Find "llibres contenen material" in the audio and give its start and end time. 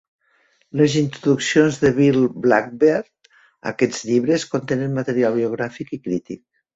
4.13-5.37